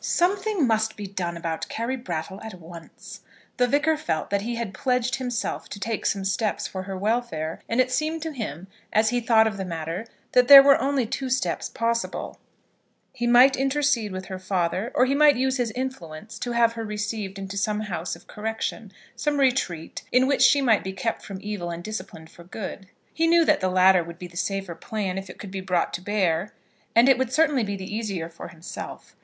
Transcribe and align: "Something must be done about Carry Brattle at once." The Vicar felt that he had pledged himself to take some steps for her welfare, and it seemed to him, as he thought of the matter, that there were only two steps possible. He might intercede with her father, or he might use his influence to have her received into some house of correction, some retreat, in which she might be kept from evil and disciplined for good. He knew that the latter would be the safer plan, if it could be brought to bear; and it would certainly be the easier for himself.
"Something 0.00 0.68
must 0.68 0.96
be 0.96 1.08
done 1.08 1.36
about 1.36 1.68
Carry 1.68 1.96
Brattle 1.96 2.40
at 2.42 2.54
once." 2.60 3.22
The 3.56 3.66
Vicar 3.66 3.96
felt 3.96 4.30
that 4.30 4.42
he 4.42 4.54
had 4.54 4.72
pledged 4.72 5.16
himself 5.16 5.68
to 5.68 5.80
take 5.80 6.06
some 6.06 6.24
steps 6.24 6.68
for 6.68 6.84
her 6.84 6.96
welfare, 6.96 7.60
and 7.68 7.80
it 7.80 7.90
seemed 7.90 8.22
to 8.22 8.30
him, 8.30 8.68
as 8.92 9.08
he 9.08 9.18
thought 9.20 9.48
of 9.48 9.56
the 9.56 9.64
matter, 9.64 10.06
that 10.30 10.46
there 10.46 10.62
were 10.62 10.80
only 10.80 11.06
two 11.06 11.28
steps 11.28 11.68
possible. 11.68 12.38
He 13.12 13.26
might 13.26 13.56
intercede 13.56 14.12
with 14.12 14.26
her 14.26 14.38
father, 14.38 14.92
or 14.94 15.06
he 15.06 15.14
might 15.16 15.34
use 15.34 15.56
his 15.56 15.72
influence 15.72 16.38
to 16.38 16.52
have 16.52 16.74
her 16.74 16.84
received 16.84 17.36
into 17.36 17.56
some 17.56 17.80
house 17.80 18.14
of 18.14 18.28
correction, 18.28 18.92
some 19.16 19.40
retreat, 19.40 20.04
in 20.12 20.28
which 20.28 20.42
she 20.42 20.62
might 20.62 20.84
be 20.84 20.92
kept 20.92 21.24
from 21.24 21.40
evil 21.42 21.68
and 21.68 21.82
disciplined 21.82 22.30
for 22.30 22.44
good. 22.44 22.86
He 23.12 23.26
knew 23.26 23.44
that 23.44 23.58
the 23.58 23.68
latter 23.68 24.04
would 24.04 24.20
be 24.20 24.28
the 24.28 24.36
safer 24.36 24.76
plan, 24.76 25.18
if 25.18 25.28
it 25.28 25.40
could 25.40 25.50
be 25.50 25.60
brought 25.60 25.92
to 25.94 26.00
bear; 26.00 26.54
and 26.94 27.08
it 27.08 27.18
would 27.18 27.32
certainly 27.32 27.64
be 27.64 27.74
the 27.74 27.92
easier 27.92 28.28
for 28.28 28.46
himself. 28.50 29.16